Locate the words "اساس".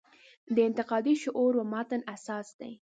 2.15-2.47